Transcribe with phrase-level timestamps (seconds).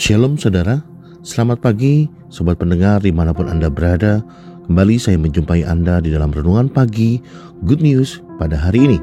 [0.00, 0.80] Shalom saudara,
[1.20, 4.24] selamat pagi sobat pendengar di mana pun Anda berada.
[4.64, 7.20] Kembali saya menjumpai Anda di dalam renungan pagi
[7.68, 8.98] Good News pada hari ini.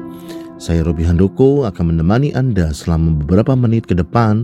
[0.58, 4.42] Saya Robi Handoko akan menemani Anda selama beberapa menit ke depan.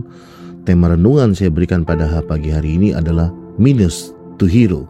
[0.63, 4.87] Tema renungan saya berikan pada pagi hari ini adalah Minus to Hero.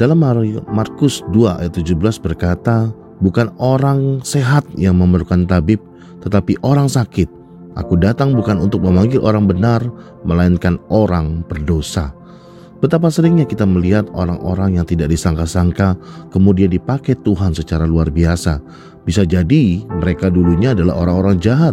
[0.00, 0.24] Dalam
[0.72, 1.92] Markus 2 ayat 17
[2.24, 2.88] berkata,
[3.20, 5.84] Bukan orang sehat yang memerlukan tabib,
[6.24, 7.28] tetapi orang sakit.
[7.76, 9.84] Aku datang bukan untuk memanggil orang benar,
[10.24, 12.16] melainkan orang berdosa.
[12.80, 15.96] Betapa seringnya kita melihat orang-orang yang tidak disangka-sangka
[16.28, 18.60] kemudian dipakai Tuhan secara luar biasa.
[19.04, 21.72] Bisa jadi mereka dulunya adalah orang-orang jahat,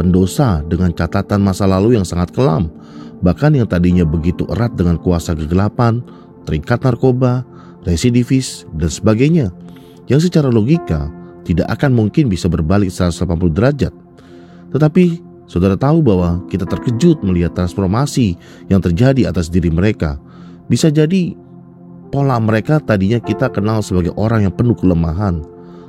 [0.00, 2.72] pendosa dengan catatan masa lalu yang sangat kelam.
[3.20, 6.00] Bahkan yang tadinya begitu erat dengan kuasa kegelapan,
[6.48, 7.44] terikat narkoba,
[7.84, 9.52] residivis, dan sebagainya.
[10.08, 11.12] Yang secara logika
[11.44, 13.92] tidak akan mungkin bisa berbalik 180 derajat.
[14.72, 18.36] Tetapi Saudara tahu bahwa kita terkejut melihat transformasi
[18.68, 20.20] yang terjadi atas diri mereka.
[20.68, 21.32] Bisa jadi
[22.12, 25.40] pola mereka tadinya kita kenal sebagai orang yang penuh kelemahan,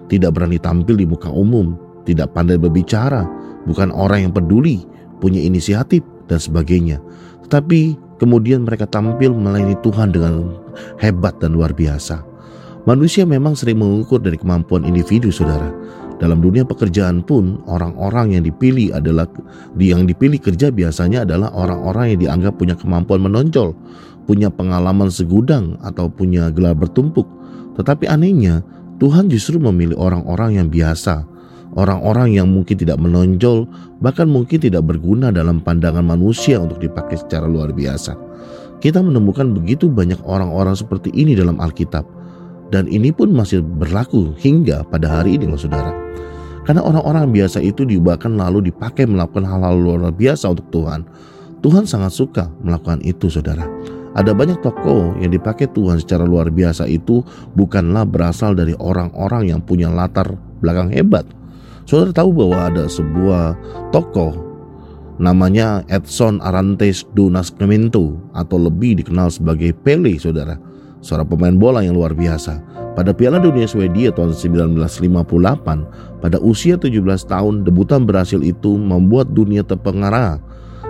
[0.07, 1.75] tidak berani tampil di muka umum,
[2.07, 3.27] tidak pandai berbicara,
[3.67, 4.79] bukan orang yang peduli,
[5.19, 7.03] punya inisiatif dan sebagainya.
[7.43, 10.55] Tetapi kemudian mereka tampil melayani Tuhan dengan
[11.03, 12.23] hebat dan luar biasa.
[12.87, 15.67] Manusia memang sering mengukur dari kemampuan individu, saudara.
[16.19, 19.23] Dalam dunia pekerjaan pun, orang-orang yang dipilih adalah
[19.79, 23.71] yang dipilih kerja biasanya adalah orang-orang yang dianggap punya kemampuan menonjol,
[24.27, 27.23] punya pengalaman segudang atau punya gelar bertumpuk.
[27.79, 28.59] Tetapi anehnya,
[28.99, 31.23] Tuhan justru memilih orang-orang yang biasa,
[31.79, 33.63] orang-orang yang mungkin tidak menonjol,
[34.03, 38.19] bahkan mungkin tidak berguna dalam pandangan manusia untuk dipakai secara luar biasa.
[38.83, 42.18] Kita menemukan begitu banyak orang-orang seperti ini dalam Alkitab
[42.69, 45.89] dan ini pun masih berlaku hingga pada hari ini loh saudara.
[46.69, 51.01] Karena orang-orang biasa itu diubahkan lalu dipakai melakukan hal-hal luar biasa untuk Tuhan.
[51.65, 53.65] Tuhan sangat suka melakukan itu saudara.
[54.13, 57.25] Ada banyak tokoh yang dipakai Tuhan secara luar biasa itu
[57.57, 61.25] bukanlah berasal dari orang-orang yang punya latar belakang hebat.
[61.89, 63.57] Saudara tahu bahwa ada sebuah
[63.89, 64.33] tokoh
[65.17, 70.68] namanya Edson Arantes do Nascimento atau lebih dikenal sebagai Pele saudara
[70.99, 72.59] seorang pemain bola yang luar biasa.
[72.97, 76.99] Pada Piala Dunia Swedia tahun 1958, pada usia 17
[77.31, 80.41] tahun, debutan berhasil itu membuat dunia terpengaruh.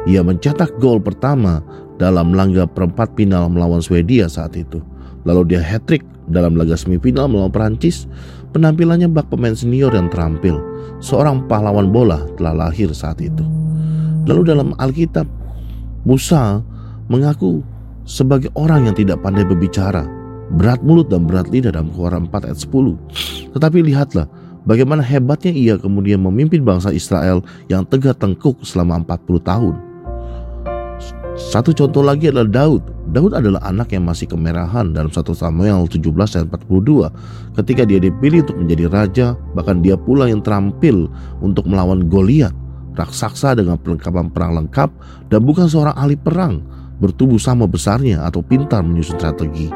[0.09, 1.61] Ia mencetak gol pertama
[1.99, 4.81] dalam laga perempat final melawan Swedia saat itu.
[5.27, 8.07] Lalu dia hat-trick dalam laga semifinal melawan Perancis.
[8.55, 10.57] Penampilannya bak pemain senior yang terampil.
[11.03, 13.45] Seorang pahlawan bola telah lahir saat itu.
[14.25, 15.29] Lalu dalam Alkitab,
[16.07, 16.63] Musa
[17.11, 17.61] mengaku
[18.09, 20.09] sebagai orang yang tidak pandai berbicara,
[20.57, 23.53] berat mulut dan berat lidah dalam Keluaran 4 ayat 10.
[23.53, 24.25] Tetapi lihatlah
[24.65, 29.75] bagaimana hebatnya ia kemudian memimpin bangsa Israel yang tegak tengkuk selama 40 tahun.
[31.39, 32.83] Satu contoh lagi adalah Daud.
[33.15, 37.55] Daud adalah anak yang masih kemerahan dalam 1 Samuel 17 ayat 42.
[37.55, 41.07] Ketika dia dipilih untuk menjadi raja, bahkan dia pula yang terampil
[41.39, 42.51] untuk melawan Goliat,
[42.99, 44.89] raksasa dengan perlengkapan perang lengkap
[45.31, 46.59] dan bukan seorang ahli perang,
[46.99, 49.71] bertubuh sama besarnya atau pintar menyusun strategi.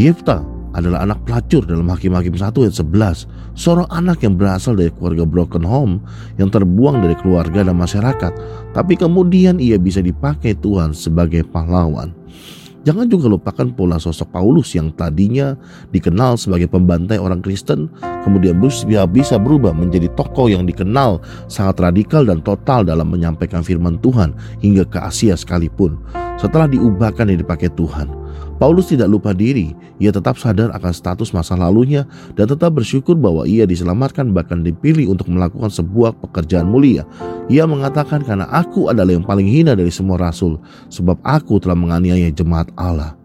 [0.00, 0.42] Yefta
[0.74, 5.62] adalah anak pelacur dalam Hakim-Hakim 1 ayat 11, seorang anak yang berasal dari keluarga broken
[5.62, 6.02] home
[6.34, 8.32] yang terbuang dari keluarga dan masyarakat,
[8.74, 12.10] tapi kemudian ia bisa dipakai Tuhan sebagai pahlawan.
[12.84, 15.56] Jangan juga lupakan pola sosok Paulus yang tadinya
[15.88, 17.88] dikenal sebagai pembantai orang Kristen,
[18.28, 21.16] kemudian bisa berubah menjadi tokoh yang dikenal
[21.48, 25.96] sangat radikal dan total dalam menyampaikan firman Tuhan hingga ke Asia sekalipun.
[26.36, 28.12] Setelah diubahkan dan dipakai Tuhan,
[28.54, 32.06] Paulus tidak lupa diri, ia tetap sadar akan status masa lalunya
[32.38, 37.02] dan tetap bersyukur bahwa ia diselamatkan bahkan dipilih untuk melakukan sebuah pekerjaan mulia.
[37.50, 42.30] Ia mengatakan karena aku adalah yang paling hina dari semua rasul, sebab aku telah menganiaya
[42.30, 43.18] jemaat Allah.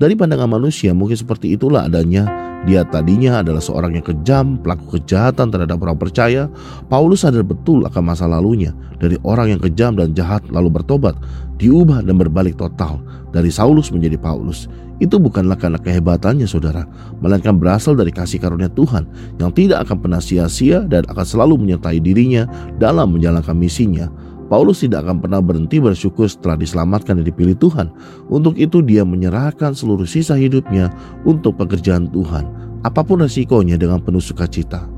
[0.00, 2.24] Dari pandangan manusia mungkin seperti itulah adanya
[2.64, 6.48] dia tadinya adalah seorang yang kejam, pelaku kejahatan terhadap orang percaya.
[6.88, 11.16] Paulus sadar betul akan masa lalunya dari orang yang kejam dan jahat lalu bertobat,
[11.60, 13.00] diubah dan berbalik total
[13.32, 14.72] dari Saulus menjadi Paulus.
[15.00, 16.84] Itu bukanlah karena kehebatannya saudara,
[17.24, 19.04] melainkan berasal dari kasih karunia Tuhan
[19.40, 22.44] yang tidak akan pernah sia-sia dan akan selalu menyertai dirinya
[22.76, 24.08] dalam menjalankan misinya.
[24.50, 27.94] Paulus tidak akan pernah berhenti bersyukur setelah diselamatkan dan dipilih Tuhan.
[28.26, 30.90] Untuk itu dia menyerahkan seluruh sisa hidupnya
[31.22, 32.50] untuk pekerjaan Tuhan,
[32.82, 34.90] apa pun resikonya dengan penuh sukacita.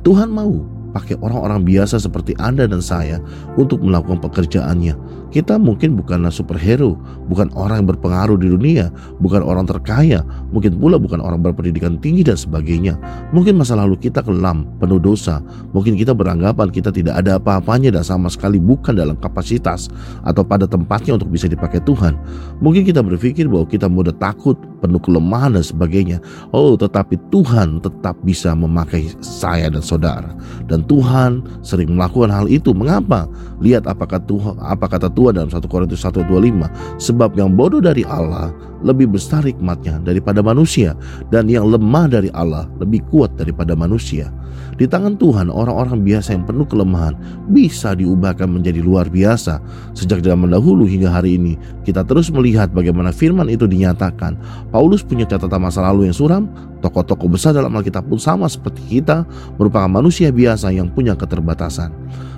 [0.00, 3.20] Tuhan mau pakai orang-orang biasa seperti Anda dan saya
[3.60, 4.96] untuk melakukan pekerjaannya.
[5.36, 6.96] Kita mungkin bukanlah superhero,
[7.28, 8.88] bukan orang yang berpengaruh di dunia,
[9.20, 12.96] bukan orang terkaya, mungkin pula bukan orang berpendidikan tinggi dan sebagainya.
[13.36, 15.44] Mungkin masa lalu kita kelam, penuh dosa.
[15.76, 19.92] Mungkin kita beranggapan kita tidak ada apa-apanya dan sama sekali bukan dalam kapasitas
[20.24, 22.16] atau pada tempatnya untuk bisa dipakai Tuhan.
[22.64, 26.22] Mungkin kita berpikir bahwa kita mudah takut, penuh kelemahan dan sebagainya.
[26.56, 30.32] Oh, tetapi Tuhan tetap bisa memakai saya dan saudara.
[30.70, 32.72] Dan Tuhan sering melakukan hal itu.
[32.72, 33.26] Mengapa?
[33.60, 38.54] Lihat apakah Tuhan apa kata Tuhan dalam 1 Korintus 1:25 sebab yang bodoh dari Allah
[38.84, 40.94] lebih besar hikmatnya daripada manusia
[41.32, 44.30] dan yang lemah dari Allah lebih kuat daripada manusia.
[44.76, 47.16] Di tangan Tuhan orang-orang biasa yang penuh kelemahan
[47.48, 49.56] bisa diubahkan menjadi luar biasa.
[49.96, 51.56] Sejak zaman dahulu hingga hari ini
[51.88, 54.36] kita terus melihat bagaimana firman itu dinyatakan.
[54.68, 56.44] Paulus punya catatan masa lalu yang suram,
[56.84, 59.24] tokoh-tokoh besar dalam Alkitab pun sama seperti kita
[59.56, 61.90] merupakan manusia biasa yang punya keterbatasan.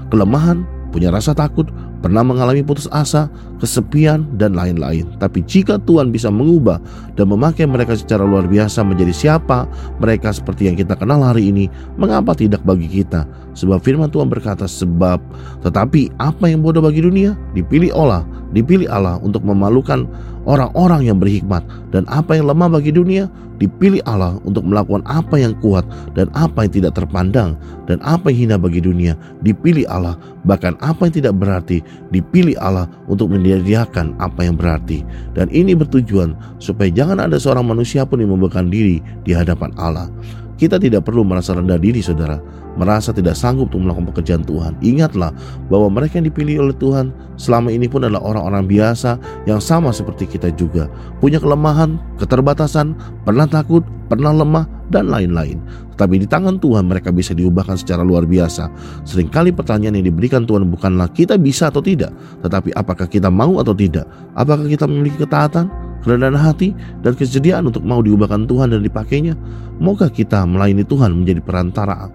[0.08, 0.64] Kelemahan,
[0.94, 1.69] punya rasa takut,
[2.00, 5.06] pernah mengalami putus asa, kesepian, dan lain-lain.
[5.19, 6.78] Tapi jika Tuhan bisa mengubah
[7.19, 9.66] dan memakai mereka secara luar biasa menjadi siapa
[9.99, 11.66] mereka seperti yang kita kenal hari ini,
[11.99, 13.26] mengapa tidak bagi kita?
[13.58, 15.19] Sebab firman Tuhan berkata, sebab
[15.66, 18.22] tetapi apa yang bodoh bagi dunia, dipilih Allah,
[18.55, 20.06] dipilih Allah untuk memalukan
[20.49, 21.60] orang-orang yang berhikmat.
[21.93, 23.28] Dan apa yang lemah bagi dunia?
[23.58, 25.82] Dipilih Allah untuk melakukan apa yang kuat
[26.14, 27.58] dan apa yang tidak terpandang.
[27.90, 29.19] Dan apa yang hina bagi dunia?
[29.43, 30.14] Dipilih Allah.
[30.46, 31.82] Bahkan apa yang tidak berarti?
[32.14, 35.00] Dipilih Allah untuk menyediakan apa yang berarti.
[35.32, 40.12] Dan ini bertujuan supaya jangan ada seorang manusia pun yang memberikan diri di hadapan Allah
[40.58, 42.43] kita tidak perlu merasa rendah diri saudara
[42.78, 44.78] merasa tidak sanggup untuk melakukan pekerjaan Tuhan.
[44.78, 45.34] Ingatlah
[45.66, 49.19] bahwa mereka yang dipilih oleh Tuhan selama ini pun adalah orang-orang biasa
[49.50, 50.87] yang sama seperti kita juga.
[51.19, 52.94] Punya kelemahan, keterbatasan,
[53.26, 55.60] pernah takut, pernah lemah, dan lain-lain.
[55.93, 58.70] Tetapi di tangan Tuhan mereka bisa diubahkan secara luar biasa.
[59.05, 63.76] Seringkali pertanyaan yang diberikan Tuhan bukanlah kita bisa atau tidak, tetapi apakah kita mau atau
[63.76, 64.08] tidak.
[64.32, 65.69] Apakah kita memiliki ketaatan,
[66.04, 69.34] kerendahan hati, dan kesediaan untuk mau diubahkan Tuhan dan dipakainya?
[69.78, 72.10] Maukah kita melayani Tuhan menjadi perantara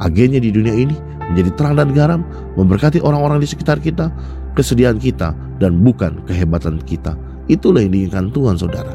[0.00, 0.96] agennya di dunia ini
[1.32, 2.20] menjadi terang dan garam,
[2.54, 4.14] memberkati orang-orang di sekitar kita,
[4.54, 7.18] kesediaan kita, dan bukan kehebatan kita.
[7.50, 8.94] Itulah yang diinginkan Tuhan, saudara.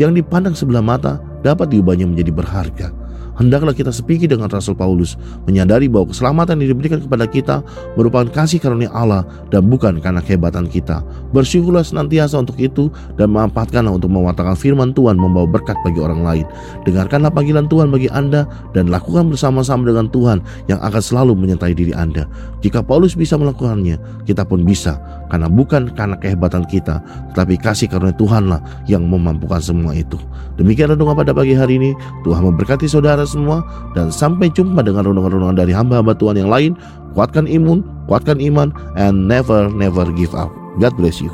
[0.00, 3.05] Yang dipandang sebelah mata dapat diubahnya menjadi berharga
[3.36, 7.56] hendaklah kita sepiki dengan Rasul Paulus, menyadari bahwa keselamatan yang diberikan kepada kita
[7.94, 11.04] merupakan kasih karunia Allah dan bukan karena kehebatan kita.
[11.36, 12.88] Bersyukurlah senantiasa untuk itu
[13.20, 16.46] dan memanfaatkanlah untuk mewatakan firman Tuhan membawa berkat bagi orang lain.
[16.88, 21.92] Dengarkanlah panggilan Tuhan bagi Anda dan lakukan bersama-sama dengan Tuhan yang akan selalu menyertai diri
[21.92, 22.24] Anda.
[22.64, 24.96] Jika Paulus bisa melakukannya, kita pun bisa
[25.26, 27.02] karena bukan karena kehebatan kita,
[27.34, 30.16] tetapi kasih karunia Tuhanlah yang memampukan semua itu.
[30.56, 31.90] Demikianlah doa pada pagi hari ini.
[32.24, 36.72] Tuhan memberkati saudara semua dan sampai jumpa dengan renungan-renungan dari hamba-hamba Tuhan yang lain.
[37.12, 40.52] Kuatkan imun, kuatkan iman, and never never give up.
[40.78, 41.32] God bless you.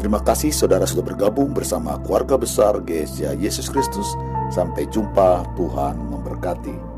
[0.00, 4.08] Terima kasih saudara sudah bergabung bersama keluarga besar GSA Yesus Kristus.
[4.48, 6.89] Sampai jumpa, Tuhan memberkati.